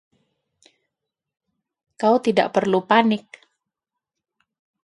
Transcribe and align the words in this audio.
Kau 2.01 2.15
tidak 2.25 2.47
perlu 2.57 2.79
panik. 2.89 3.25